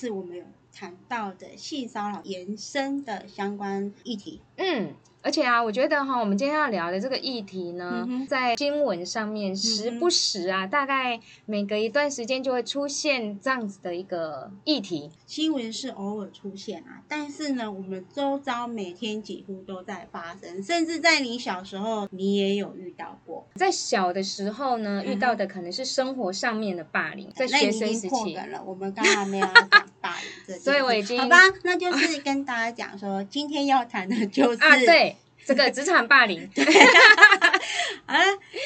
[0.00, 4.40] 是我们有谈到的性骚扰延伸的相关议题。
[4.56, 4.94] 嗯。
[5.22, 15.10] 而且啊，我觉得哈，我们今天要聊的这个议题呢，在新闻上面时不时啊，大概每隔一段时间就会出现这样子的一个议题。
[15.26, 23.46] 新闻是偶尔出现啊，但是呢，我们周遭每天几乎都在发生，甚至在你小时候，你也有遇到过。
[23.56, 28.62] 在小的时候呢，遇到的可能是生活上面的霸凌，在学生时期了。
[28.64, 29.68] 我们刚刚没有讲
[30.00, 35.09] 霸凌这， 所以我已经好吧，那就是跟大家讲说，今天要谈的就是啊，对。
[35.44, 36.48] 这个职场霸凌，
[38.06, 38.24] 好了，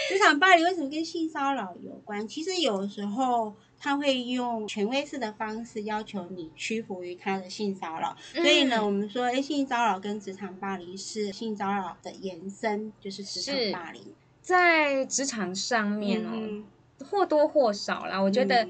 [0.09, 2.27] 职场霸凌为什么跟性骚扰有关？
[2.29, 14.03] 其实有时候他会用权威式的方式要求你屈服于他的性骚扰，所以呢，我们说，哎，性骚扰跟职场霸凌是性骚扰的延伸，就是职场霸凌，
[14.43, 16.65] 在职场上面哦，
[17.11, 18.69] 或多或少啦，我觉得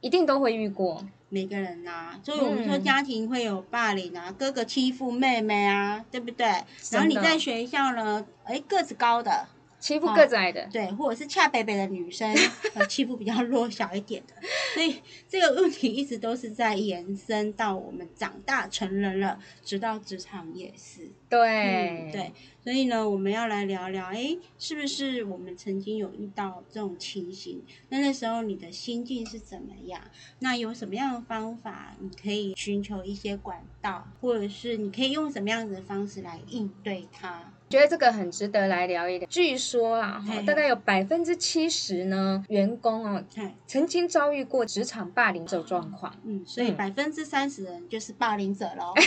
[0.00, 1.04] 一定都会遇过。
[1.30, 6.46] 每个人呐，所以我们说家庭会有霸凌啊，哥哥欺负妹妹啊，对不对？
[6.90, 9.46] 然后你在学校呢，哎，个子高的
[9.78, 12.34] 欺负个子矮的，对，或者是恰北北的女生
[12.74, 14.34] 呃欺负比较弱小一点的，
[14.74, 21.10] 所以这个问题一直都是在延伸到我们长大成人了，直到职场也是。
[21.28, 22.32] 对，对。
[22.60, 27.62] 所以呢，我们要来聊聊，哎，是不是我们曾经有遇到这种情形？
[27.88, 30.00] 那那时候你的心境是怎么样？
[30.40, 37.54] 那有什么样的方法，你可以寻求一些管道，或者是你可以用什么样子的方式来应对它？
[37.68, 39.28] 觉得这个很值得来聊一聊。
[39.28, 43.22] 据说啊，大概有百分之七十呢，员工哦，
[43.66, 46.14] 曾经遭遇过职场霸凌这种状况。
[46.24, 48.94] 嗯，所以百分之三十人就是霸凌者喽。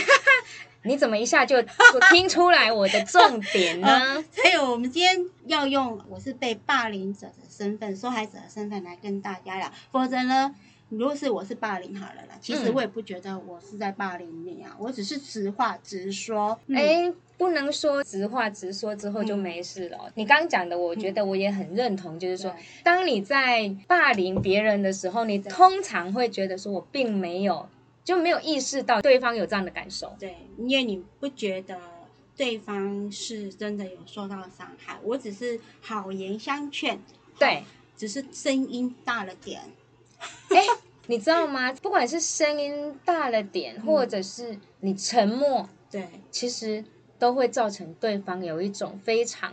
[0.84, 1.62] 你怎么一下就
[2.10, 4.14] 听出来我的重点呢？
[4.32, 10.52] 所以我们今天要用我是被霸凌者的身份、受害者的身份来跟大家聊，否则呢，
[10.96, 16.58] 如果是我是霸凌好了啦，其实我也不觉得我是在霸凌你啊，我只是直话直说。
[16.74, 20.12] 哎，不能说直话直说之后就没事了。
[20.14, 27.66] 你刚刚讲的，我觉得我也很认同，就是说，当你在霸凌别人的时候，你通常会觉得说我并没有。
[28.04, 31.78] 就没有意识到对方有这样的感受，对，因为你不觉得
[32.36, 36.98] 对方是真的有受到伤害，我只是好言相劝，
[37.38, 37.62] 对，
[37.96, 39.60] 只是声音大了点。
[40.50, 40.62] 哎，
[41.06, 41.72] 你知道吗？
[41.74, 46.84] 不管是声音大了点，或者是你沉默，对，其实
[47.18, 49.52] 都会造成对方有一种非常。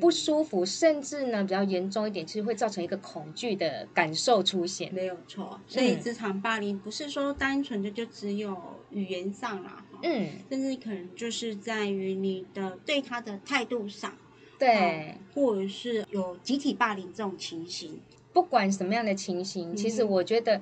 [0.00, 4.94] 不舒服，甚至呢比较严重一点，其实会造成一个恐惧的感受出现。
[4.94, 8.56] 没有错，所以职场霸凌不是说单纯的就只有
[8.90, 14.16] 语言上啦，嗯，甚至可能就是在于你的对他的态度上，
[14.60, 18.00] 对，或者是有集体霸凌这种情形。
[18.32, 20.60] 不管什么样的情形，其实我觉得。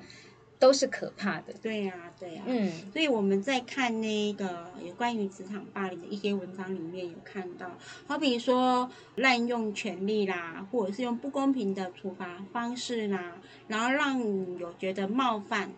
[0.59, 1.53] 都是可怕的。
[1.61, 2.43] 对呀，对呀。
[2.45, 7.71] 嗯，所以我们在看那个有关于职场霸凌的一些文章里面有看到，
[8.07, 13.37] 好比说滥用权力啦，或者是用不公平的处罚方式啦，
[13.69, 15.71] 然后让你有觉得冒犯、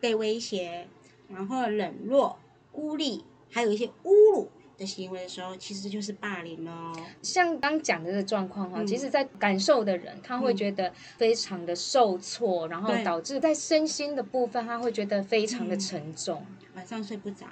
[0.00, 0.88] 被威胁，
[1.28, 2.36] 然后冷落、
[2.72, 4.48] 孤立，还有一些侮辱。
[4.78, 6.92] 的行为的时候，其实就是霸凌哦。
[7.22, 16.44] 像刚讲的这个状况哈，其实，在感受的人，他会觉得非常的受挫，然后导致在身心的部分，他会觉得非常的沉重，
[16.74, 17.46] 晚上睡不着。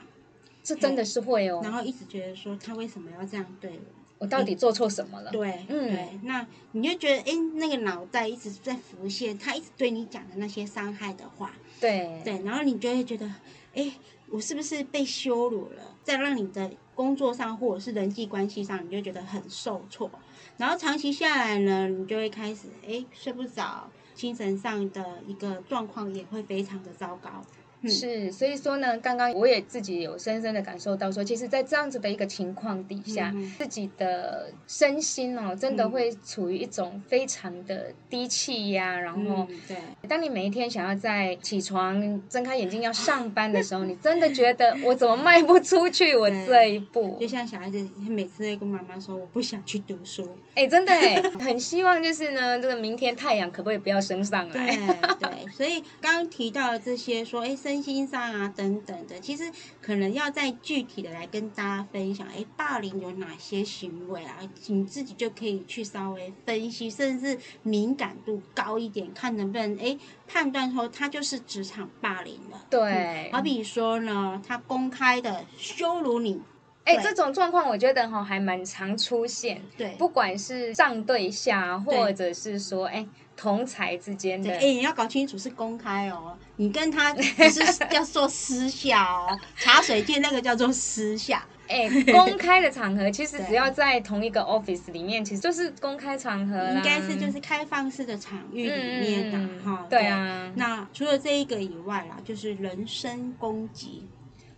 [0.63, 1.61] 这真的是会哦。
[1.63, 3.77] 然后一直觉得说，他为什么要这样对我？
[4.19, 5.31] 我到底做错什么了？
[5.31, 6.21] 对，嗯，对。
[6.23, 11.53] 那你就觉得，哎，那个脑袋一直在浮现他一直对你讲的那些伤害的话。
[11.81, 12.41] 对，对。
[12.43, 13.31] 然后你就会觉得，
[13.75, 13.93] 哎，
[14.31, 15.94] 我是不是被羞辱了？
[16.05, 16.71] 在让你的。
[16.97, 20.09] 工作上或者是人际关系上，你就觉得很受挫，
[20.57, 27.45] 然后长期下来呢，你就会开始哎睡不着，精神上的一个状况也会非常的糟糕。
[27.89, 38.99] 是，所以说呢，刚刚我也自己有深深的感受到，说其实，在这样子的一个情况底下，自己的身心哦，真的会处于一种非常的低气压。
[38.99, 39.77] 然后，对，
[40.09, 47.19] 当你每一天想要在起床睁开眼睛要上班的时候，你真的觉得我怎么迈不出去 我这一步？
[47.21, 50.27] 就像小孩子每次会跟妈妈说，我不想去读书。
[50.55, 54.75] 哎，真的哎，很希望就是呢，这个明天太阳可不可以不要升上来？
[54.75, 54.77] 对
[55.21, 57.74] 对，所以刚刚提到的这些，说哎身。
[57.75, 59.51] 身心上啊，等等的，其实
[59.83, 64.39] 可能要再具体的来跟大家分享，哎，霸凌有哪些行为啊？
[64.69, 69.99] 你自己就可以去稍微分析，甚至敏感度高一点，看能不能哎
[70.29, 72.65] 判断说他就是职场霸凌了。
[72.71, 76.41] 对，好比说呢，他公开的羞辱你。
[76.85, 79.63] 哎，这种状况我觉得哈还蛮常出现。
[79.77, 83.05] 对，不管是上对下，或者是说，哎，
[83.37, 84.51] 同才之间的。
[84.53, 91.45] 哎，你要搞清楚是公开哦，你跟他只是 叫做私下哦，茶水间那个叫做私下。
[91.67, 99.87] 哎，公开的场合 其实只要在同一个 office 里面，其实就是公开场合应该是就是开放式的场域里面的哈。
[99.89, 100.53] 对啊。
[100.57, 104.07] 那除了这一个以外啦，就是人身攻击，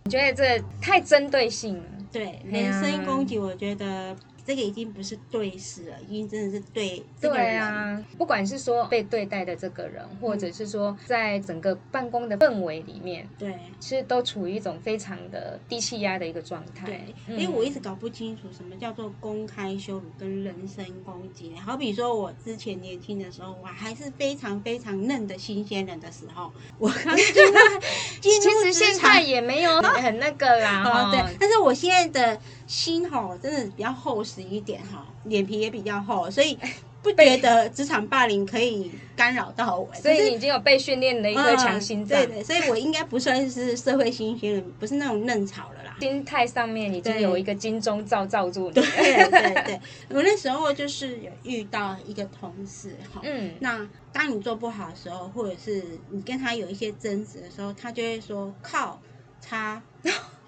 [0.03, 1.83] 我觉得这太针对性了。
[2.11, 4.15] 对，人身攻击，我觉得。
[4.47, 8.01] 这个已经不是对视了，已经真的是对对啊！
[8.17, 16.85] 不管是说被对待的这个人，或者是说在整个办公的氛围里面，对，其实都处于一种非常的低气压的一个状态。
[16.85, 21.53] 对，因为我一直搞不清楚什么叫做公开羞辱跟人身攻击。
[21.57, 27.51] 好比说我之前年轻的时候，我还是非常非常嫩的新鲜人的时候，我刚进入
[28.21, 31.11] 其实现在也没有很那个啦。
[31.11, 32.39] 对，但是我现在的。
[32.67, 36.57] 心哈真的比较厚实一点哈，脸皮也比较厚，所以
[37.01, 39.89] 不觉得职场霸凌可以干扰到我。
[39.93, 42.19] 所以你已经有被训练的一个强心脏。
[42.19, 45.95] 对对，所以我应该不算是社会新鲜人，不是那种嫩草了啦。
[46.01, 48.73] 心态上面已经有一个金钟罩罩住你。
[48.73, 58.99] 对对 对，我那时候就是有遇到一个同事哈，嗯，那当你做不好的时候，或者是你跟他有一些争执的时候，他就会说靠
[59.41, 59.81] 他，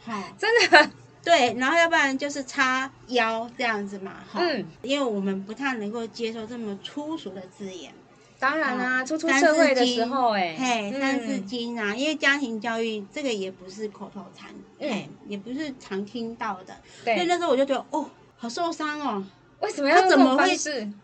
[0.03, 0.89] 好， 真的。
[1.23, 7.91] 对，然后要不然就是叉腰这样子嘛，哈，嗯，因为我们不太能够接受这么粗俗的字眼。
[8.39, 14.49] 当然啦，初出社会的时候，哎，嘿，三字经啊，因为家庭教育这个也不是口头禅，
[14.79, 16.73] 嗯，也不是常听到的，
[17.03, 19.25] 对，所以那时候我就觉得，哦，好受伤哦。
[19.59, 20.55] 为什么要怎么会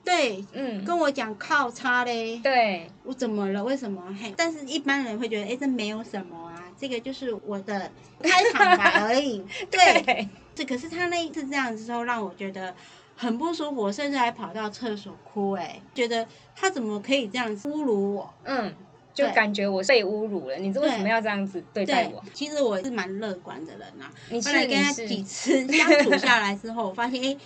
[0.02, 3.62] 对，嗯，跟我讲靠叉嘞，对，我怎么了？
[3.62, 4.02] 为什么？
[4.18, 6.45] 嘿，但是一般人会觉得，哎，这没有什么啊，
[6.80, 7.92] 这个就是我的
[8.22, 9.44] 开场白而已。
[9.72, 12.74] 对，这可是他那一次这样子之后，让我觉得
[13.16, 18.34] 很不舒服，我甚至还跑到厕所哭，哎，觉得他怎么可以这样子侮辱我？
[18.44, 18.74] 嗯，
[19.14, 20.56] 就感觉我被侮辱了。
[20.58, 22.24] 你这为什么要这样子对待我？
[22.34, 24.06] 其实我是蛮乐观的人呐。
[24.30, 27.38] 后来跟他几次相处下来之后，我发现，哎。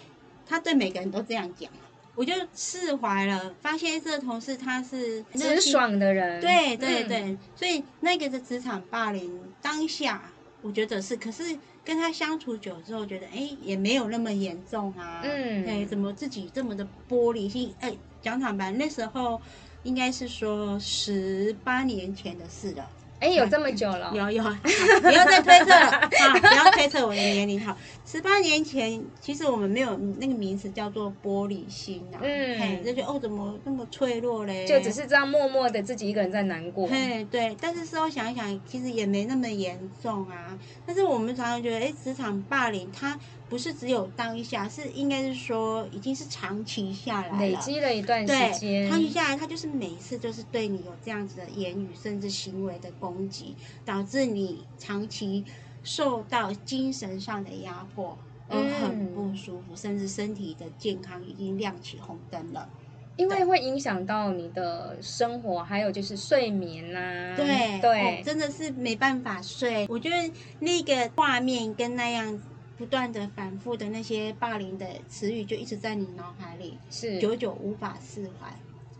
[0.51, 1.69] 他对每个人都这样讲，
[2.15, 3.53] 我就释怀了。
[3.61, 11.15] 发现这个同事他是直爽的人，对对对，所以那个的职场霸凌当下，我觉得是。
[11.15, 15.21] 可是跟他相处久之后，觉得哎也没有那么严重啊。
[15.23, 17.73] 嗯，哎，怎么自己这么的玻璃心？
[17.79, 19.41] 哎，讲坦白，那时候
[19.83, 22.89] 应该是说十八年前的事了。
[23.19, 24.11] 哎，有这么久了？
[24.15, 24.43] 有有，
[25.01, 26.09] 不要再推测了啊！
[26.39, 27.59] 不要推测我的年龄。
[27.59, 27.75] 好，
[28.05, 32.19] 十八年前，其实我们没有那个名词叫做玻璃心啊。
[32.21, 34.65] 嗯，就觉得哦，怎么那么脆弱嘞？
[34.65, 36.87] 就只是这样默默的自己一个人在难过。
[36.87, 37.55] 嘿，对。
[37.59, 40.57] 但是事后想一想，其实也没那么严重啊。
[40.85, 43.19] 但是我们常常觉得，哎，职场霸凌它。
[43.49, 48.87] 不是只有当下，是应该是说已经是长期下来累积了一段时间。
[48.87, 55.43] 长期下来，他就是每一次就是对你有这样子的言语甚至行为的攻击，导致你长期
[55.83, 58.15] 受到精神上的压迫，
[58.47, 62.69] 而很不舒服，甚至身体的健康已经亮起红灯了。
[63.17, 67.33] 因为会影响到你的生活，还有就是睡眠呐。
[67.35, 69.85] 对对，真的是没办法睡。
[69.89, 72.39] 我觉得那个画面跟那样。
[72.79, 78.49] 不断的反复的那些霸凌的词语，就一直在你脑海里，是久久无法释怀。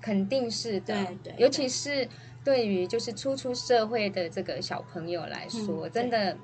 [0.01, 1.36] 肯定是的，对对。
[1.38, 2.09] 尤其是
[2.43, 6.38] 对于就是初出社会的这个小朋友来说，真的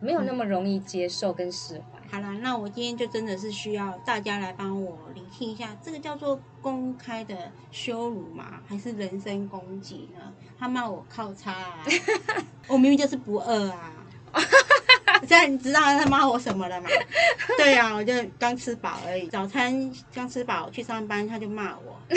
[0.00, 2.00] 没有那么容易接受跟释怀。
[2.10, 8.60] 好了，那我今天就真的是需要大家来帮我聆听一下，这个叫做公开的羞辱吗？
[8.66, 10.32] 还是人身攻击呢？
[10.58, 11.84] 他骂我靠叉啊，
[12.66, 13.92] 我明明就是不饿啊。
[15.26, 16.88] 现在你知道他骂我什么了吗？
[17.56, 21.98] 对呀，我就刚吃饱而已，早餐刚吃饱去上班，他就骂我，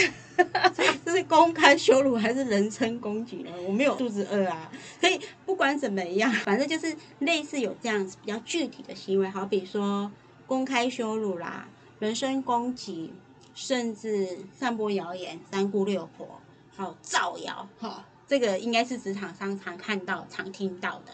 [1.05, 3.51] 这是公开羞辱还是人身攻击呢？
[3.67, 10.11] 我没有肚子饿啊，所以不管怎么样，反正就是类似有这样子比较具体的行为，好比说
[10.45, 11.67] 公开羞辱啦、
[11.99, 13.13] 人身攻击，
[13.55, 16.39] 甚至散播谣言、三姑六婆，
[16.75, 21.13] 还有造谣，哈，这个应该是职场上常看到、常听到的。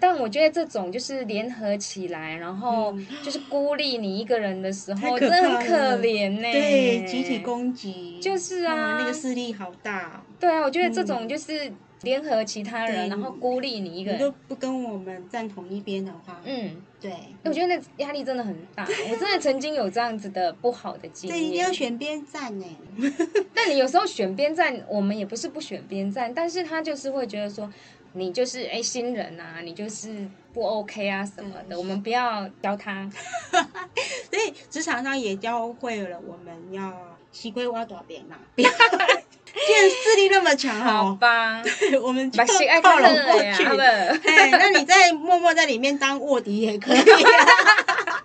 [0.00, 6.42] 但我觉得这种就是联合起来，然后就是孤立你一个人的时候，真的很可怜呢。
[6.42, 10.22] 对，集体攻击，就是啊，那个势力好大。
[10.38, 11.72] 对啊，我觉得这种就是
[12.02, 17.12] 联合其他人，然后孤立你一个人，都不跟我们站同一边的话，嗯，对，
[17.44, 18.84] 我觉得那压力真的很大。
[19.10, 21.38] 我真的曾经有这样子的不好的经验。
[21.38, 22.66] 对，一定要选边站呢。
[23.54, 27.72] 但你有时候选边站，我们也不是不选边站，但是他就是会觉得说。
[28.16, 33.10] 你就是哎新人啊，你就是不 OK 啊什么的，我们不要教他。
[33.50, 36.92] 所以职场上也教会了我们要
[37.32, 41.62] 西归挖多边呐，不要然势力那么强好吧，
[42.02, 43.64] 我们就把心爱靠看拢过去。
[44.28, 47.04] 哎，那你在默默在里面当卧底也可以、啊。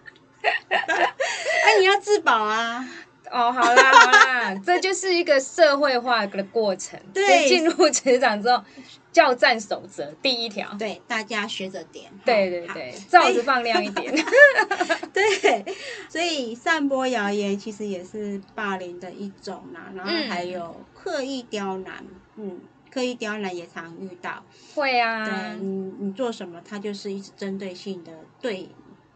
[0.69, 2.87] 哎，你要自保啊！
[3.31, 6.99] 哦，好啦好啦，这就是一个社会化的过程。
[7.13, 8.63] 对进入职场之后，
[9.11, 10.69] 教战守则第一条。
[10.79, 12.11] 对，大家学着点。
[12.25, 14.13] 对对对，罩子放亮一点。
[15.13, 15.65] 对，
[16.09, 22.03] 所以散播谣言其实也是霸凌的一种啦，然后还有刻意刁难，
[22.35, 22.59] 嗯，
[22.91, 24.43] 刻意刁难也常遇到。
[24.75, 28.69] 会对啊，你，你做什么，他就是一直针对性的对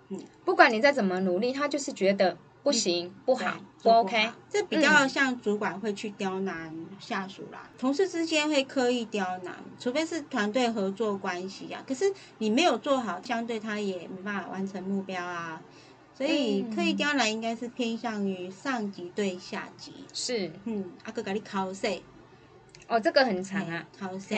[0.09, 4.33] 嗯不管你再怎么努力，他就是觉得不行、不好、不 OK 好。
[4.49, 11.83] 这比较像主管会去刁难下属啦，同事之间会刻意刁难，除非是团队合作关系啊。
[11.85, 15.61] 可是你没有做好，相对他也没办法完成目标啊。
[16.15, 19.91] 所以嗯刻意刁难应该是偏向于上级对下级。
[20.13, 22.01] 是嗯，阿哥给你考试，
[22.87, 23.85] 哦，这个很长啊。
[23.99, 24.35] 考试，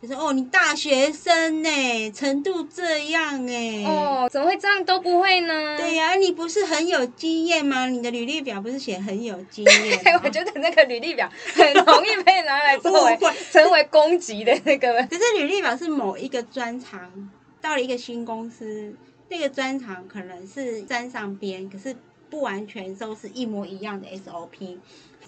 [0.00, 0.08] 对。
[0.08, 3.84] 就是哦，你大学生呢，程度这样哎。
[3.86, 5.76] 哦，怎么会这样都不会呢？
[5.78, 7.86] 对呀、你不是很有经验吗？
[7.88, 10.20] 你的履历表不是写很有经验吗？
[10.24, 13.18] 我觉得那个履历表很容易被拿来作为
[13.52, 14.92] 成为攻击的那个。
[15.04, 17.30] 可是履历表是某一个专长，
[17.60, 18.94] 到了一个新公司，
[19.28, 21.94] 那个专长可能是沾上边，可是
[22.30, 24.78] 不完全都是一模一样的 SOP，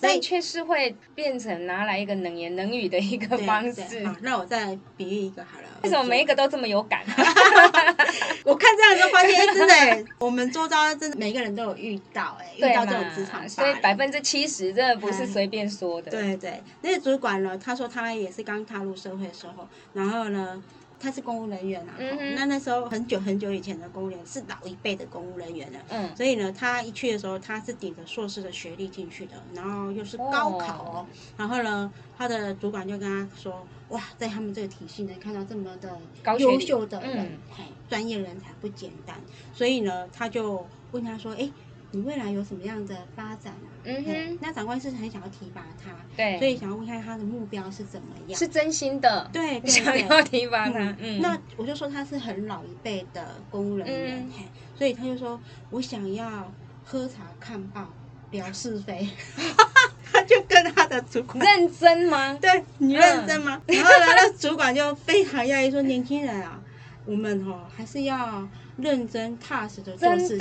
[0.03, 4.05] 但却是会变成拿来一个冷言冷语的一个方式。
[4.05, 5.69] 好，那我再比喻一个好了。
[5.85, 7.15] 为什么每一个都这么有感、啊？
[8.45, 13.29] 我看这样就发现，哎、真的耶，我们周遭真的每个人都有遇到、哎，遇到这种职嘛？
[13.31, 16.11] 场所以百分之七十真的不是随便说的。
[16.11, 20.63] 对对，那个主管呢，他说他也是刚踏入社会的时候，然后呢，
[21.03, 25.79] 他是公务人员啊，嗯那那时候很久很久以前的公务员是老一辈的公务人员了。
[25.89, 31.07] 嗯，所以呢，他一去的时候，他是顶着硕士的学历进去的，然后又是高考哦。
[31.37, 35.99] 然后呢，他的主管就跟他说：“哇，在他们这个体系能，看到这么的
[36.39, 39.17] 优秀的人嗯，专业人才不简单。”
[39.53, 41.51] 所以呢，他就问他说：“哎，
[41.93, 48.39] 你未来有什么样的发展啊？”嗯哼，那长官是很想要提拔他，对，所以想要问看他的目标是怎么样。
[48.39, 50.97] 是真心的，对对 想要提拔他。
[50.99, 54.45] 嗯，那我就说他是很老一辈的公务人员，嗯嘿，
[54.77, 56.53] 所以他就说我想要
[56.85, 57.89] 喝茶看报
[58.31, 59.09] 聊是非，
[60.13, 61.39] 他就跟他的主管。
[61.45, 62.33] 认真吗？
[62.41, 63.61] 对你认真吗？
[63.67, 66.61] 然后呢，那主管就非常讶异说：“年轻人啊，
[67.05, 70.39] 我们哦还是要认真踏实的做事情。”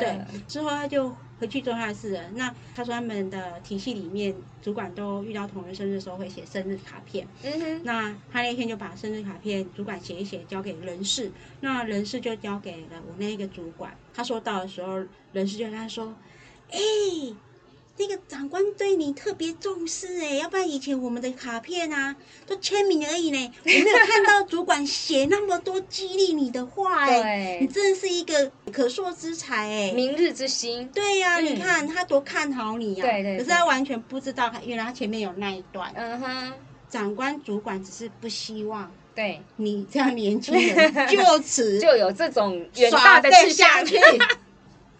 [0.00, 2.30] 对，之后他就回去做他的事了。
[2.34, 7.26] 那他说他们的体系里面，主管都遇到同仁生日的时候会写生日卡片。
[7.42, 11.30] 嗯哼，那他那天就把生日卡片主管写一写，交给人事。
[11.60, 13.96] 那人事就交给了我那一个主管。
[14.12, 16.14] 他说到的时候，人事就跟他说
[16.70, 16.78] ：“哎、
[17.96, 31.46] 那个长官对你特别重视哎，要不然以前我们的卡片啊都签名而已呢，我没有看到主管写那么多激励你的话哎，你，真的是一个可塑之才哎。”明日之星，对呀、嗯。
[31.46, 33.38] 你看他多看好你呀、对对对。
[33.38, 35.92] 可是他完全不知道，他原来他前面有那一段。
[35.94, 36.52] 嗯哼，
[36.90, 43.86] 长官、主管只是不希望对，你这样年轻人 就此就有这种远大耍的志向。
[43.86, 44.00] 废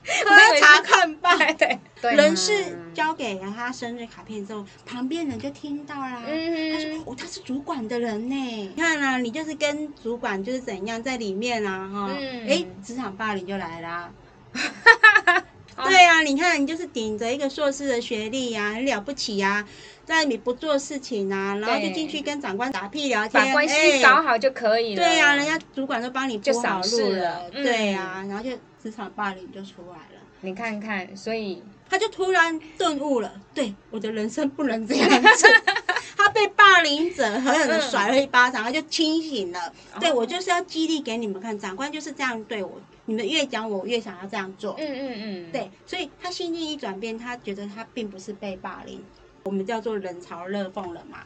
[0.05, 0.13] 下
[0.55, 1.53] 去，喝茶看拜。
[2.01, 2.53] 对人事
[2.93, 6.23] 交给了他生日卡片之后，旁边人就听到啦。
[6.27, 8.35] 嗯他嗯说：“哦，他是主管的人呢。
[8.35, 14.11] 你看啦、你就是跟主管就是怎样在里面啊，哈，嗯哎、职场霸凌就来啦。
[15.77, 19.67] 哦 对啊，你看你就是顶着一个硕士的学历呀、很了不起呀、
[20.05, 25.03] 在你不做事情啊，然后就对进去跟长官打屁聊天，把关系哎搞好就可以了。
[25.03, 28.51] 对呀、人家主管都帮你就铺好路了嗯对呀、然后就
[28.85, 30.21] 职场霸凌就出来了。
[30.43, 35.47] 你看看，所以他就突然顿悟了，对，我的人生不能这样子。
[36.15, 39.73] 他被霸凌者狠狠的甩了一巴掌，他就清醒了。
[39.99, 44.75] 对我就是要激励给你们看，长官就是这样对我，你们越讲我越想要这样做。
[44.79, 49.03] 嗯嗯嗯，对，所以他心境一转变，他觉得他并不是被霸凌，
[49.45, 51.21] 我们叫做冷嘲热讽了嘛。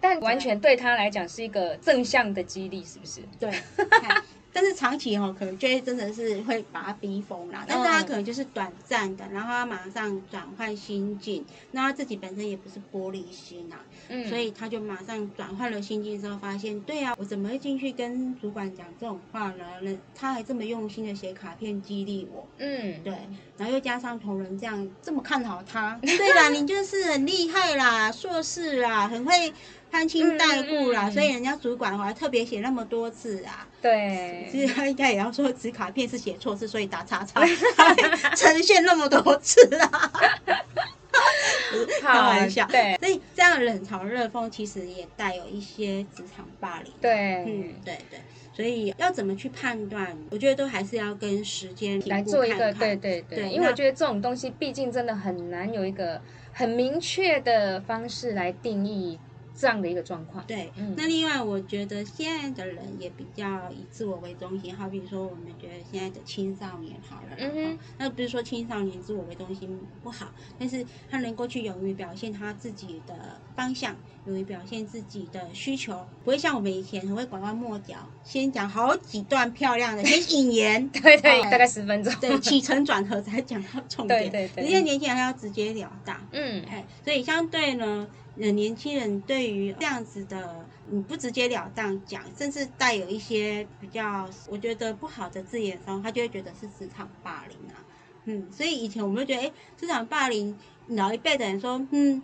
[0.00, 3.22] 但完全对他来讲是一个正向的激励，是不是？
[3.40, 3.50] 对，
[3.88, 4.22] 看
[4.54, 7.64] 但是长期哈、可能就会真的是会把他逼疯啦。
[7.68, 19.64] 但是他可能就是短暂的，然后他马上转换心境，那他自己本身也不是玻璃心啊，嗯，所以他就马上转换了心境之后，发现对啊，我怎么会进去跟主管讲这种话呢？
[19.82, 23.12] 那他还这么用心的写卡片激励我，嗯，对，
[23.58, 29.52] 然后又加上同仁这样这么看好他，对啦，你就是很厉害啦，硕士啦，很会
[29.94, 33.64] 攀亲带故啦，嗯嗯嗯所以人家主管还特别写那么多字啊。
[33.80, 37.40] 对， 其实他应该也要说纸卡片是写错字，所以打叉叉，
[38.34, 40.12] 呈现那么多字啊。
[42.02, 42.66] 开玩笑。
[42.66, 46.92] 对，所以这样冷嘲热讽其实也带有一些职场霸凌。
[47.00, 48.18] 对，嗯，对对。
[48.52, 50.16] 所以要怎么去判断？
[50.30, 53.48] 我觉得都还是要跟时间来做一个，对对对。
[53.48, 56.20] 因为我觉得这种东西毕竟真的很难有一个
[56.52, 59.18] 很明确的方式来定义。
[59.56, 60.70] 这样的一个状况，对。
[60.96, 73.94] 那另外，我觉得现在的人也比较以自我为中心，好比说，我们觉得现在的青少年好了，嗯那不是说青少年自我为中心不好，但是他能够去勇于表现他自己的方向，
[74.26, 77.94] 勇于表现自己的需求，不会像我们以前很会拐弯抹角，
[78.24, 84.64] 先讲好几段漂亮的， 先引言，对对，大概十分钟，对，起承转合才讲到重点，对 对对。
[84.66, 88.08] 现在年轻人要直截了当，嗯，哎，所以相对呢。
[88.36, 97.78] 呃，年轻人对于这样子的，你不直截了当讲，甚至带有一些比较我觉得不好的字眼的时候，他就会觉得是职场霸凌啊。
[98.24, 100.56] 嗯，所以以前我们就觉得，哎，职场霸凌，
[100.88, 102.22] 老一辈的人说，嗯，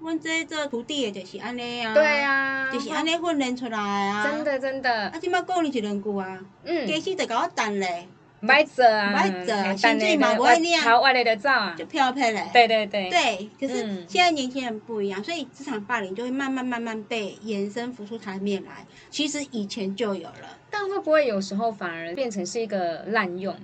[0.00, 3.78] 问这这徒弟的就是安尼啊，对啊，就是安尼训练出来
[4.08, 5.08] 啊，真的真的。
[5.08, 8.08] 啊，今麦讲你一两句啊，嗯，假使就搞我等嘞。
[8.44, 12.50] 买做啊，歹做，薪水嘛不会那样，好外来的走啊，就漂漂嘞。
[12.52, 13.08] 对对对。
[13.08, 18.84] 对，可是现在年轻人不一样，所以职场霸凌就会慢慢慢慢被延伸浮出台面来。
[19.10, 23.54] 其实以前就有了，但会不会有时候反而变成是一个滥用？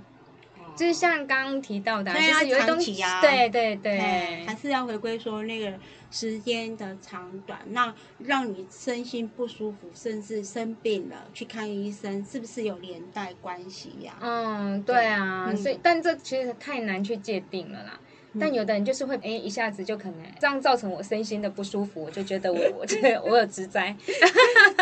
[0.78, 3.98] 就是像刚刚提到的，就是有东西啊，对对对，
[4.46, 5.72] 还是要回归说那个
[6.08, 14.16] 时间的长短，那让你身心不舒服，甚至生病了去看医生，是不是有连带关系呀？
[14.20, 17.98] 嗯，对啊，所以但这其实太难去界定了啦。
[18.38, 23.96] 但有的人就是会哎，一下子就可能这样造成我身心的不舒服，我就觉得我我这我有职灾，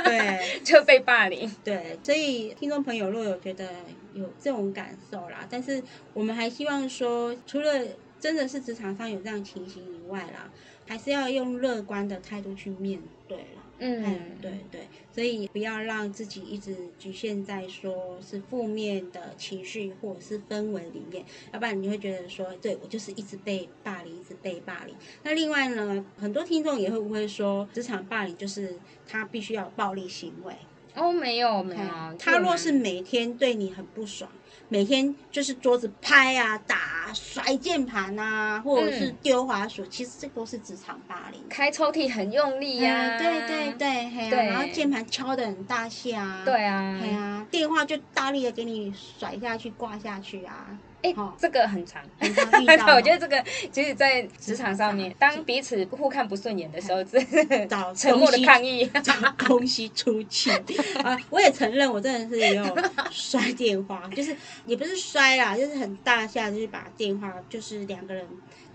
[0.04, 1.50] 对， 就被霸凌。
[1.62, 3.68] 对，所以听众朋友若有觉得
[4.14, 5.82] 有这种感受啦，但是
[6.12, 7.86] 我们还希望说，除了
[8.18, 10.50] 真的是职场上有这样情形以外啦，
[10.86, 13.62] 还是要用乐观的态度去面对了。
[13.78, 24.94] 嗯，对对，所以不要让自己一直局限在说是负面的情绪或者是氛围里面，要不然你会觉得说，对我就是一直被霸凌，一直被霸凌。
[25.22, 30.54] 那另外呢，很多听众也会不会说，职场霸凌就是他必须要暴力行为？
[30.96, 34.30] 哦，没有没有，他若是每天对你很不爽。
[34.68, 41.40] 每天就是桌子拍啊、打、啊摔键盘啊，或者是丢滑鼠，其实这都是职场霸凌。
[41.48, 50.76] 开抽屉很用力呀，对对对，对，然后键盘敲的很大下，对啊，对啊，电话就大力的给你甩下去、挂下去啊。
[51.02, 52.46] 哎，这个很长，很长。
[52.96, 60.50] 我觉得这个其实，在职场上面，当彼此互看不顺眼的时候，是找沉默的抗议， 找空隙出气
[61.04, 61.16] 啊！
[61.30, 62.76] 我也承认，我真的是也有
[63.10, 68.26] 摔电话，就是也不是摔啦，就是很大下，就是把电话，就是两个人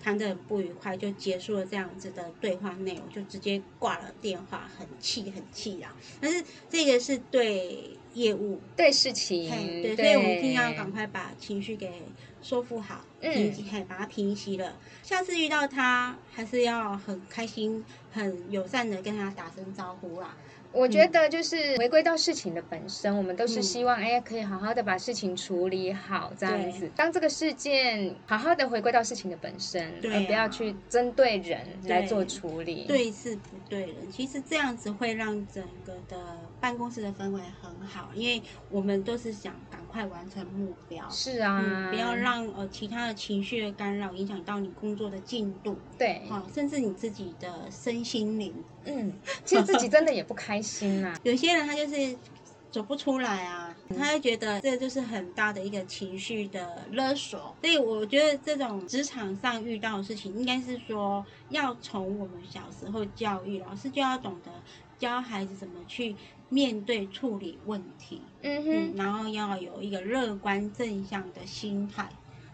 [0.01, 5.93] 谈得很不愉快，就结束了这样子的对话内容，就直接挂了电话，很气很气啊！
[6.21, 7.97] 但是这个是对。
[8.13, 8.59] 业务。
[8.75, 9.49] 对事情，
[9.81, 11.89] 对，所以我们一定要赶快把情绪给
[12.41, 14.73] 收复好，平息，把它平息了。
[15.03, 20.35] 下次遇到他，还是要很开心、很友善的跟他打声招呼啦。
[20.73, 26.89] 我觉得就是回归到事情的本身，我们都是希望哎，可以好好的把事情处理好，这样子。
[26.95, 32.85] 当这个事件好好的回归到事情的本身，而不要去针对人来做处理。
[32.87, 41.09] 对事不对人，其实这样子会让整个的办公室的氛围很好，因为我们都是想赶快完成目标。
[41.09, 45.77] 是啊，不要让呃其他的情绪的干扰影响到你工作的进度。
[45.97, 48.53] 对，好，甚至你自己的身心灵。
[48.85, 51.13] 嗯，其实自己真的也不开心呐。
[51.23, 52.15] 有些人他就是
[52.71, 57.53] 走不出来啊，他就觉得这就是很大的一个情绪的勒索。
[57.61, 64.49] 所以我觉得这种职场上遇到的事情，应该是说要从我们小时候教育，老师就要懂得
[64.97, 66.15] 教孩子怎么去
[66.51, 68.21] 面对处理问题。
[68.43, 72.07] 嗯哼，然后要有一个乐观正向的心态。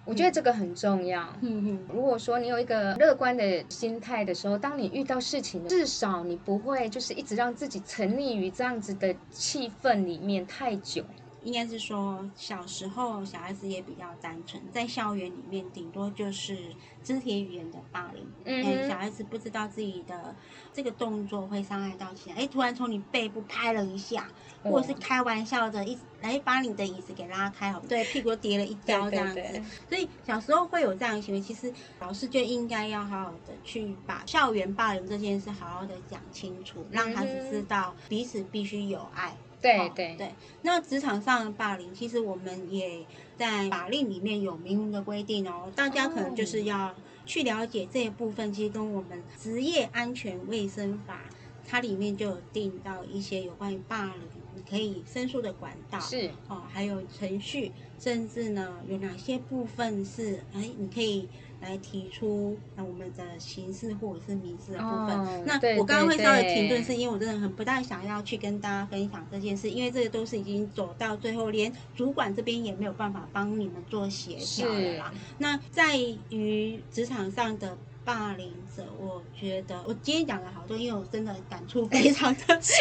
[0.06, 1.28] 我觉得这个很重要。
[1.42, 11.04] 嗯如果说你有一个乐观的心态的时候，当你遇到事情，至少你不会就是一直让自己沉溺于这样子的气氛里面太久。
[11.44, 16.58] 应该是说，小时候小孩子也比较单纯，在校园里面顶多就是
[17.04, 18.28] 肢体语言的霸凌。
[18.44, 20.36] 嗯，小孩子不知道自己的
[20.74, 24.28] 这个动作会伤害到其他，哎，突然从你背部拍了一下，
[24.64, 29.42] 或者是开玩笑的一来把你的椅子给拉开，好，对，屁股跌了一跤这样子。
[29.88, 39.34] 所以小时候会有这样的行为，其实老师就应该要好好的去把校园霸凌这件事好好的讲清楚，让孩子知道彼此必须有爱。
[39.62, 45.72] 对对对，那职场上的霸凌，其实我们也在法令里面有明文的规定哦。
[45.76, 46.94] 大家可能就是要
[47.26, 51.22] 去了解这一部分，其实跟我们职业安全卫生法。
[51.70, 54.22] 它里面就有定到一些有关于霸凌，
[54.56, 61.28] 你可以申诉的管道是哦，还有程序，甚至呢有哪些部分是哎，你可以
[61.62, 65.20] 来提出那我们的形式或者是名字的部分。
[65.20, 75.14] 哦那我刚刚会稍微停顿，是因为我真的很不太想要去跟大家分享这件事，因为这个都是已经走到最后，连主管这边也没有办法帮你们做协调了啦。
[75.38, 75.98] 那在
[76.30, 82.74] 于职场上的霸凌者，我觉得我今天讲了好多，因为我真的感触非常的深。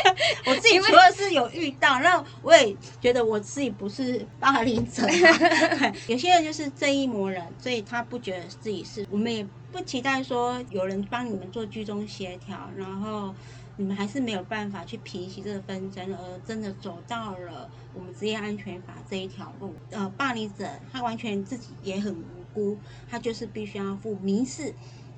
[0.46, 5.02] 我自己除了是有遇到，然后我也觉得我自己不是霸凌者。
[6.06, 9.04] 有些人就是正义魔人，所以他不觉得自己是。
[9.10, 13.34] 我们也不期待说有人帮你们做居中协调，然后。
[13.78, 19.74] 你们还是没有办法去平息这个纷争，而真的走到了我们职业安全法这一条路。
[19.90, 24.72] 呃，霸凌者他完全自己也很无辜，他就是必须要负民事、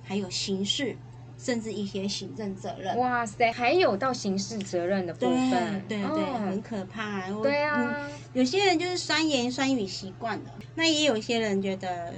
[0.09, 0.99] 还有刑事，
[1.37, 2.97] 甚至一些行政责任。
[2.97, 7.29] 哇塞，还有到刑事责任的部分，对对，哦很可怕。
[7.37, 12.15] 我对啊，嗯有些人就是酸言酸语习惯了，那也有些人觉得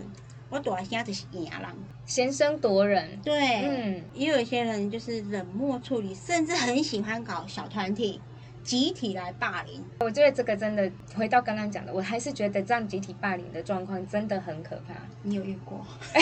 [0.48, 1.88] 我大声就是赢人。
[2.04, 8.22] 先声夺人，对，嗯，也有一些人就是冷漠处理，甚至很喜欢搞小团体、
[8.70, 9.84] 集体来霸凌。
[9.98, 14.94] 我觉得这个真的回到刚刚讲的，我还是觉得这样集体霸凌的状况真的很可怕。
[15.24, 15.84] 你有遇过？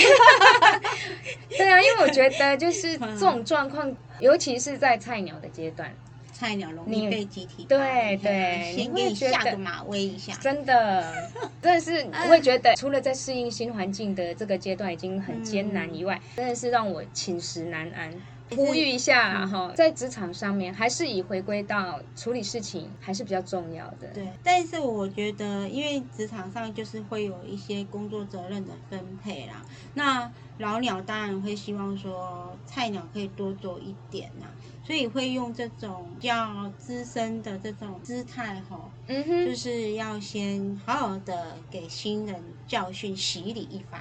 [1.51, 5.95] 对啊，因为我觉得就是 这种状况，尤其是在菜鸟的阶段，
[6.33, 10.33] 菜鸟容你易被集体对对你先给你下个马威一下。
[10.41, 11.29] 真的，
[11.61, 18.11] 真的是我会觉得，除了在适应新环境的这个阶段已经很艰难以外，真的是让我寝食难安。
[18.57, 24.09] 呼吁一下啦哈，在职场上面还是以回归到处理事情还是比较重要的。
[24.15, 29.65] 对，但是我觉得，因为职场上就是会有一些工作责任的分配啦。
[29.95, 34.47] 那老鸟当然会希望说，菜鸟可以多做一点呐，
[34.85, 44.01] 所以会用这种比较资深的这种姿态哈，嗯哼就，是要先好好的给新人教训洗礼一番。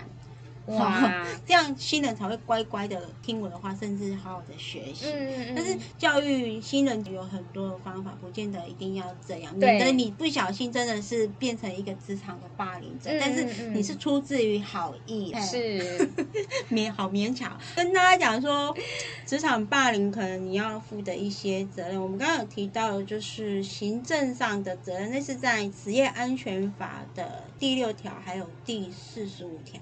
[0.68, 5.06] 哇， 这样新人才会乖乖的听我的话，甚至好好的学习。
[5.14, 9.72] 嗯但是教育新人有很多的方法，不见得一定要这样，对。
[9.74, 13.10] 免得你不小心真的是变成一个职场的霸凌者。
[13.12, 16.10] 嗯但是嗯你是出自于好意，哎是，
[16.72, 18.76] 勉好勉强跟大家讲说，
[19.26, 22.02] 职场霸凌可能你要负的一些责任。
[22.02, 29.80] 我们刚刚有提到，就是行政上的责任，那是在职业安全法的第六条还有第四十五条，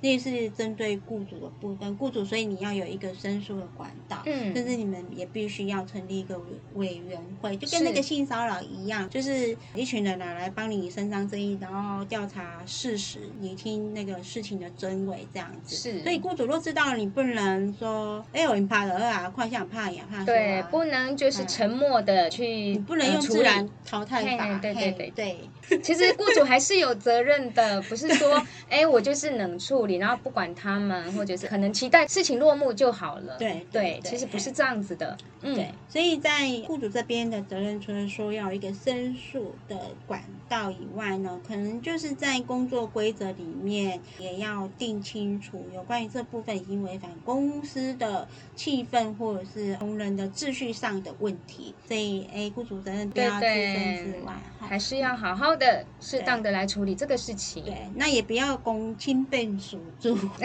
[0.00, 1.96] 那是针对雇主的部分。
[1.96, 15.74] 雇主，所以你要有一个申诉的管道，嗯甚至你们也必须要成立一个委委员会，就跟那个性骚扰一样，就是一群人拿来帮你伸张正义，然后调查事实，你听那个事情的真伪这样子。
[15.76, 24.58] 是所以雇主都知道，你不能说，哎、我怕了啊，快想怕呀怕说对，啊不能就是沉默的去，你不能用自然淘汰法。
[24.58, 25.38] 对对对
[25.82, 33.36] 其实雇主还是有责任的，不是说， 哎，我就是冷处理，然后不管他们，或者是可能期待事情落幕就好了。
[33.38, 35.16] 对对，对其实不是这样子的。
[35.40, 39.76] 嗯，对，所以在雇主这边的责任，除了说要有一个申诉的
[40.06, 48.26] 管道以外呢，可能就是在工作规则里面也要定清楚有关于这部分已经违反公司的
[48.56, 51.72] 气氛或者是同仁的秩序上的问题。
[51.86, 57.62] 所以，哎，雇主责任不对要置身对之外，还是要好好的、适当的来处理这个事情。
[57.64, 59.78] 对，那也不要公亲变属
[60.14, 60.28] 住，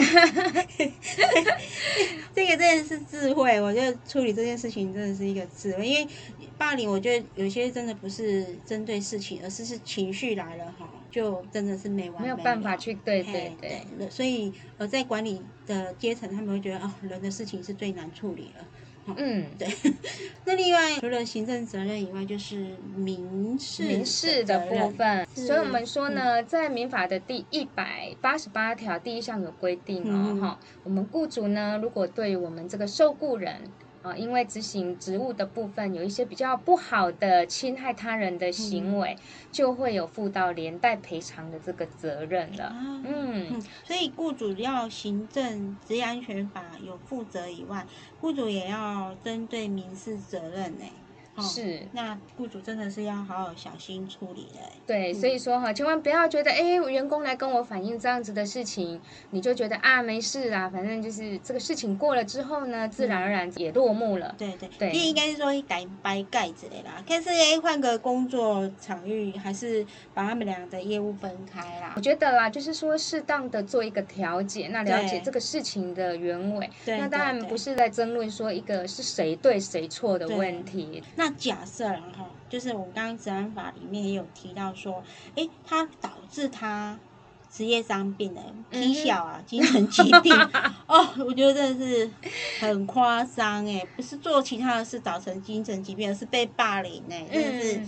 [2.36, 3.62] 这个真的是智慧。
[3.62, 6.08] 我觉得处理这件事情真的是一个智慧，因为
[6.58, 18.65] 霸凌，我觉得有些真的不是针对事情，而是是情绪来了哈，就真的是没完没有办法去，对对对，对，所以呃，在管理的阶层，他们会觉得哦，人的事情是最难处理了。
[19.17, 19.67] 嗯， 对，
[20.45, 30.39] 那另外除了行政责任以外，就是民事民事的部分，所以我们说呢，在民法的第一百八十八条第一项有规定哦，嗯。
[30.41, 33.61] 哈、我们雇主呢，如果对我们这个受雇人。
[34.03, 39.17] 啊，因为执行职务的部分有一些比较不好的侵害他人的行为，
[39.51, 42.65] 就会有负到连带赔偿的这个责任了。
[42.65, 47.85] 啊嗯，嗯，所以雇主要行政职业安全法有负责以外，
[48.19, 50.85] 雇主也要针对民事责任呢。
[51.41, 54.59] 是，那雇主真的是要好好小心处理的。
[54.85, 64.35] 对，所以说哈，千万不要觉得，哎，员工来跟我反映这样子的事情，你就觉得啊，没事啦，反正就是这个事情过了之后呢，自然而然也落幕了。
[64.37, 71.93] 对对对，应该是说改掰盖之类啦，但是哎，换个工作场域，还是把他们俩的业务分开啦。
[71.95, 76.69] 我觉得啦，就是说适当的做一个调解，那了解这个事情的原委。
[76.85, 81.01] 对，那当然不是在争论说一个是谁对谁错的问题。
[81.15, 85.03] 那假设然后，就是我们刚刚治安法里面也有提到说，
[85.36, 86.97] 哎，它导致他
[87.51, 90.33] 职业伤病的皮小啊，精神疾病。
[90.88, 92.09] 哦，我觉得真的是
[92.59, 97.81] 很夸张哎，不是做其他的事造成精神疾病，而是被霸凌哎，真的是，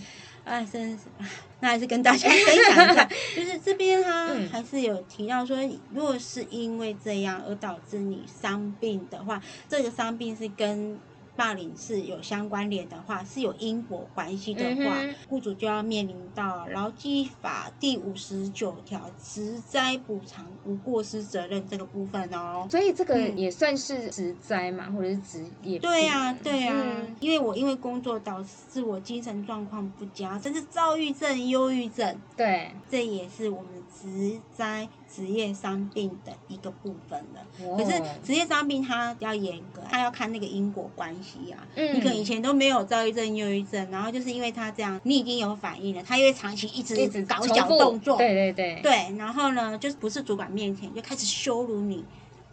[0.43, 1.03] 哎，真的是，
[1.61, 2.39] 那还是跟大家分
[2.73, 5.57] 享一下， 就是这边他还是有提到说，
[5.91, 10.99] 如果是因为这样而导致你伤病的话，这个伤病是跟
[11.35, 14.95] 霸凌是有相关联的话，是有因果关系的话，
[15.27, 22.67] 雇主就要面临到劳基法第五十九条职灾补偿无过失责任这个部分哦。
[22.69, 25.79] 所以这个也算是职灾嘛，或者是职业？
[25.79, 26.73] 对呀，对呀。
[27.19, 32.17] 因为我因为工作导致我精神状况不佳，甚至躁郁症、忧郁症。
[32.35, 34.87] 对，这也是我们职灾。
[35.13, 41.65] 职业伤病的一个部分了，可是职业伤病它比较严格，它要看那个因果关系啊。
[41.75, 52.03] 嗯，你可能以前都没有躁郁症、忧郁症，然后就是因为他这样，你已经有反应了，他因为长期一直一直搞小动作，对对对，对，然后呢，就是不是主管面前就开始羞辱你，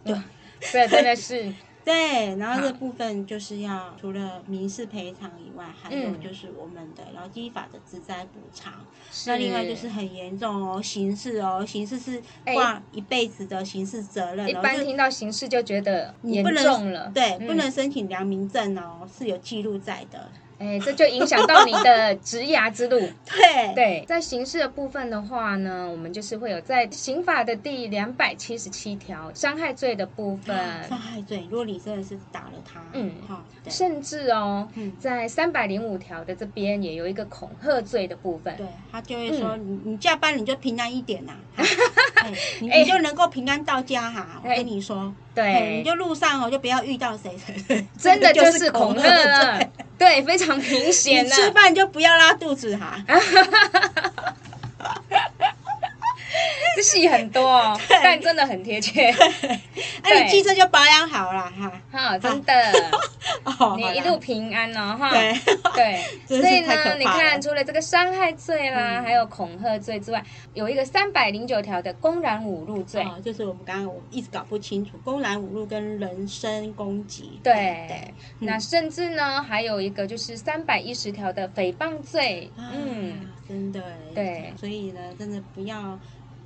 [0.03, 0.15] 对，
[0.71, 1.53] 对，真的是。
[1.85, 8.73] 对，然后这部分就是要除了民事赔偿以外，还有就是我们的劳基法的职灾补偿。
[9.27, 12.21] 那另外就是很严重哦，刑事哦，刑事是
[12.53, 14.49] 挂一辈子的刑事责任。
[14.49, 20.31] 一般听到刑事就觉得严重了，对，不能申请良民证哦，是有记录在的。
[20.63, 22.97] 哎，这就影响到你的职涯之路。
[23.27, 30.55] 对对，在刑事的部分的话呢，我们就是会有在刑法的第两百七十七条伤害罪的部分。
[30.87, 34.65] 伤害罪，如果你真的是打了他，嗯，好，甚至哦，
[34.97, 38.55] 在三百零五条的这边也有一个恐吓罪的部分。
[38.55, 41.33] 对他就会说，你你加班你就平安一点呐，
[42.59, 44.41] 你你就能够平安到家哈。
[44.43, 47.35] 我跟你说，对，你就路上哦就不要遇到谁，
[47.97, 49.59] 真的就是恐吓了。
[49.97, 51.27] 对，非常明显。
[51.29, 52.97] 吃饭就不要拉肚子哈。
[56.75, 59.09] 这 戏很多哦，但真的很贴切。
[60.03, 61.81] 哎，你汽车就保养好了哈。
[61.91, 62.53] 哈，真的。
[63.77, 65.11] 你一路平安哦，哈。
[65.11, 65.33] 对
[65.73, 66.03] 对。
[66.27, 77.39] 所以呢，你看，除了这个伤害罪啦，还有恐吓罪之外，有一个三百零九条的公然侮辱罪，就是我们刚刚我一直搞不清楚，公然侮辱跟人身攻击。
[77.43, 78.11] 对。
[78.39, 82.51] 那甚至呢，还有一个就是三百一十条的诽谤罪。
[82.57, 83.81] 嗯，真的。
[84.13, 84.53] 对。
[84.59, 85.97] 所以呢，真的不要。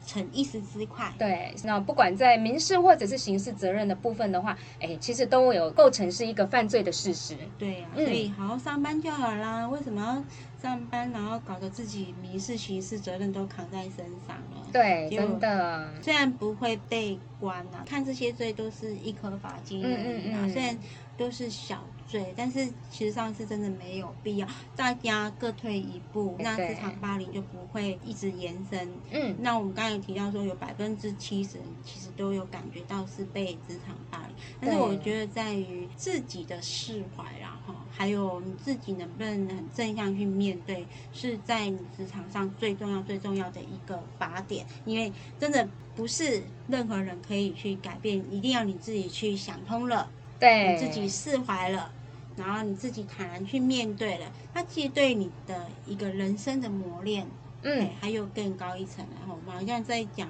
[0.08, 7.36] 逞一时之快，对，那不管在民事或者是刑事责任的部分的话，哎，其实都有构成是一个犯罪的事实。
[7.60, 9.68] 对呀，所以好好上班就好啦。
[9.68, 10.24] 为什么要
[10.62, 14.66] 上班，然后搞得自己民事、刑事责任都扛在身上了？
[14.72, 15.94] 对，真的。
[16.02, 20.76] 虽然不会被关啊，看这些罪都是一颗罚金而已啊，虽然
[21.18, 21.84] 都是小。
[22.08, 28.90] 罪，但是其实上是真的没有必要，大家各退一步，那职场霸凌就不会一直延伸。
[29.12, 51.92] 嗯，那我们刚才提到说，有百分之七十其实都有感觉到是被职场霸凌，但是我觉得在于自己的释怀然后，还有你自己能不能很正向去面对，是在你职场上最重要最重要的一个靶点，因为真的不是任何人可以去改变，一定要你自己去想通了，对，你自己释怀了。
[52.38, 57.28] 然后你自己坦然去面对了，它其实对你的一个人生的磨练，
[57.64, 59.06] 嗯，还有更高一层。
[59.20, 60.30] 然后我们好像在讲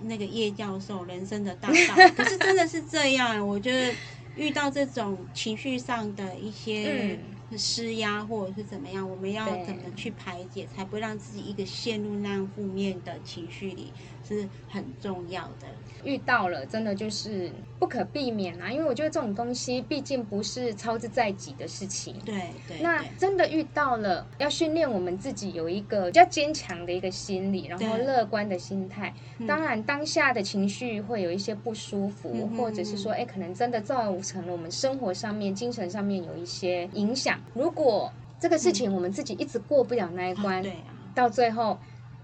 [0.00, 3.46] 那个叶教授人生的大道， 可是真的是这样。
[3.46, 3.92] 我觉得
[4.36, 7.18] 遇到这种情绪上的一些
[7.56, 13.92] 施压或者是怎么样，我们要怎么去排解，才不会让自己一个陷入那样负面的情绪里，
[14.28, 15.66] 是很重要的。
[16.04, 18.70] 遇到了，真的就是不可避免啊！
[18.70, 22.14] 因为我觉得这种东西毕竟不是操之在己的事情。
[22.24, 22.80] 对对。
[22.80, 29.12] 那真的遇到了，要训练我们自己有一个比较坚强的一个心理，然后乐观的心态。
[29.46, 37.40] 当然，当下的情绪会有一些不舒服，或者是说，哎，可能真的造成了我们生活上面、精神上面有一些影响。
[37.54, 40.76] 如果这个事情我们自己一直过不了那一关，对
[41.12, 41.76] 到最后。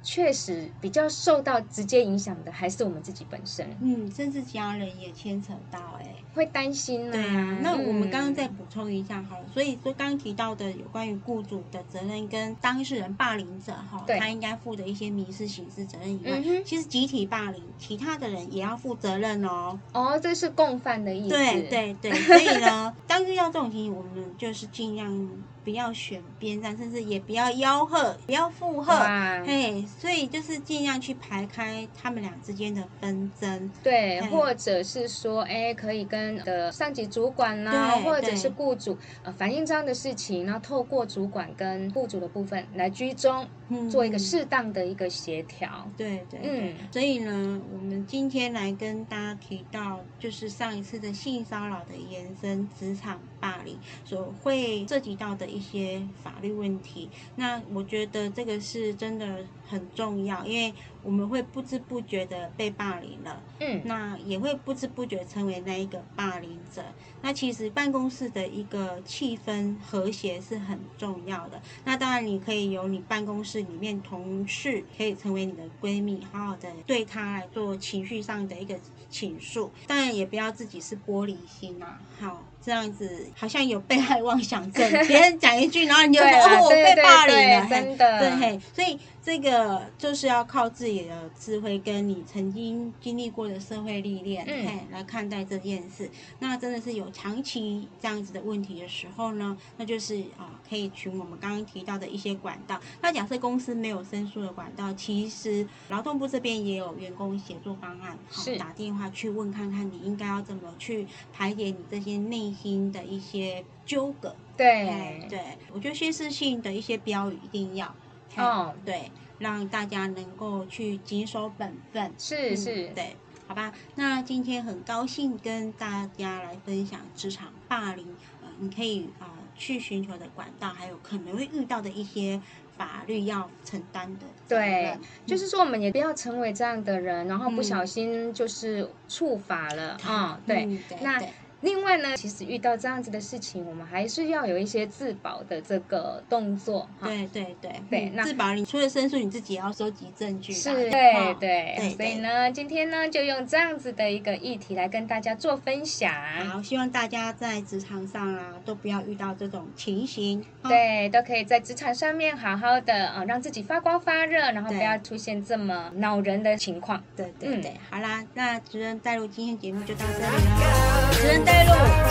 [0.04, 7.12] 确实比较受到直接影响的还是我们自己本身，嗯，甚至家人也牵扯到，哎，会担心呢。
[7.12, 19.78] 对啊，那我们刚刚再嗯补充一下好了，所以说刚刚提到的有关于雇主的责任跟当事人霸凌者哈，他应该负的一些民事刑事责任以外，嗯其实集体霸凌，其他的人也要负责任哦。
[19.92, 21.28] 哦，这是共犯的意思。
[21.28, 25.30] 对对对，所以呢， 当遇到这种情形，我们就是尽量
[25.64, 28.92] 不要选边站，甚至也不要吆喝，不要附和。
[28.92, 33.70] 哇，嘿，所以就是尽量去排开他们俩之间的纷争。
[33.82, 45.90] 对，嗯或者是说，哎，可以跟的上级主管啦、对或者是雇主呃反映这样的事情，然后透过主管跟雇主的部分来居中，嗯做一个适当的一个协调。
[45.96, 57.10] 对对，嗯所以呢，我们今天来跟大家提到，就是上一次的性骚扰的延伸，职场霸凌所会涉及到的一些法律问题。
[57.36, 59.26] 那我觉得这个是真的
[59.66, 60.72] 很重要，因为
[61.04, 63.42] 我们会不知不觉的被霸凌了。
[63.60, 66.82] 嗯，那也会不知不觉成为那一个霸凌者。
[67.22, 71.60] 那其实办公室的一个气氛和谐是很重要的。
[71.84, 79.70] 那当然，你可以由你办公室里面同事可以成为你的闺蜜，好好的对她来做情绪上的一个倾诉。
[79.86, 82.42] 当然，也不要自己是玻璃心啊，好。
[82.64, 96.10] 这样子好像有被害妄想症， 别人讲一句，然后你就说啊哦，我被霸凌了，真的对，嘿，所以这个就是要靠自己的智慧，跟你曾经经历过的社会历练，嗯嘿，来看待这件事。
[96.38, 102.80] 那真的是有长期这样子的问题的时候呢，那就是啊、可以循我们刚刚提到的一些管道。
[103.02, 114.38] 那假设公司没有申诉的管道，其实劳动部这边也有员工协作方案，好是打电话去问看看你应该要怎么去排解你这些内心的一些纠葛。
[114.56, 117.98] 哎对，对，我觉得宣示性的一些标语一定要，
[118.32, 122.02] 嘿哦对，让大家能够去谨守本分。
[122.04, 123.72] 嗯是是，对，好吧。
[123.96, 132.40] 那今天很高兴跟大家来分享职场霸凌，呃，你可以啊、呃去寻求的管道，还有可能会遇到的一些
[132.76, 135.00] 法律要承担的对任。
[135.26, 140.64] 就是说我们也不要成为这样的人，然后不嗯小心就是触法了啊、对。
[140.64, 147.08] 嗯对那对另外呢，其实遇到这样子的事情，我们还是要有一些自保的这个动作哈。
[147.08, 150.52] 对对对对那嗯自保，你除了申诉，你自己也要收集证据。
[150.52, 156.12] 是，哦对对对所以呢，今天呢就用这样子的一个议题来跟大家做分享。
[156.50, 160.44] 好，希望大家在职场上啊，都不要遇到这种情形。
[160.62, 167.02] 哦，对，都可以在职场上面好好的啊、呃让自己发光发热，然后不要出现这么恼人的情况。
[167.16, 171.12] 对对对，嗯好啦，那职人带入今天节目就到这里喽。
[171.12, 171.53] 职人带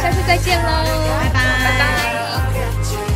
[0.02, 0.70] 下次再见喽，
[1.22, 3.13] 拜拜拜拜。